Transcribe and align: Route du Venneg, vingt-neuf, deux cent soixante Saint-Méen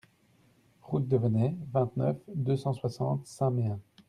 Route 0.81 1.07
du 1.07 1.15
Venneg, 1.19 1.55
vingt-neuf, 1.71 2.17
deux 2.33 2.57
cent 2.57 2.73
soixante 2.73 3.23
Saint-Méen 3.27 3.79